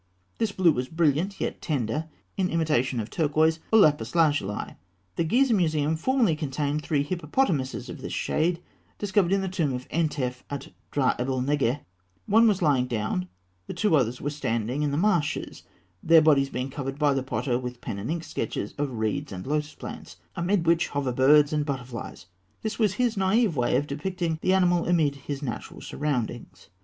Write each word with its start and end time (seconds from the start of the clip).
This 0.39 0.51
blue 0.51 0.71
was 0.71 0.87
brilliant, 0.87 1.39
yet 1.39 1.61
tender, 1.61 2.07
in 2.35 2.49
imitation 2.49 2.99
of 2.99 3.11
turquoise 3.11 3.59
or 3.71 3.77
lapis 3.77 4.15
lazuli. 4.15 4.73
The 5.15 5.23
Gizeh 5.23 5.53
Museum 5.53 5.95
formerly 5.95 6.35
contained 6.35 6.81
three 6.81 7.03
hippopotamuses 7.03 7.87
of 7.87 8.01
this 8.01 8.11
shade, 8.11 8.63
discovered 8.97 9.31
in 9.31 9.41
the 9.41 9.47
tomb 9.47 9.73
of 9.75 9.85
an 9.91 10.09
Entef 10.09 10.41
at 10.49 10.69
Drah 10.91 11.15
Abû'l 11.19 11.45
Neggeh 11.45 11.81
One 12.25 12.47
was 12.47 12.63
lying 12.63 12.87
down, 12.87 13.29
the 13.67 13.75
two 13.75 13.95
others 13.95 14.19
were 14.19 14.31
standing 14.31 14.81
in 14.81 14.89
the 14.89 14.97
marshes, 14.97 15.61
their 16.01 16.19
bodies 16.19 16.49
being 16.49 16.71
covered 16.71 16.97
by 16.97 17.13
the 17.13 17.21
potter 17.21 17.59
with 17.59 17.79
pen 17.79 17.99
and 17.99 18.09
ink 18.09 18.23
sketches 18.23 18.73
of 18.79 18.97
reeds 18.97 19.31
and 19.31 19.45
lotus 19.45 19.75
plants, 19.75 20.15
amid 20.35 20.65
which 20.65 20.87
hover 20.87 21.11
birds 21.11 21.53
and 21.53 21.63
butterflies 21.63 22.25
(fig. 22.63 22.71
229). 22.71 22.71
This 22.71 22.79
was 22.79 22.93
his 22.95 23.15
naïve 23.17 23.53
way 23.55 23.75
of 23.77 23.85
depicting 23.85 24.39
the 24.41 24.55
animal 24.55 24.87
amid 24.87 25.13
his 25.17 25.43
natural 25.43 25.79
surroundings. 25.79 26.69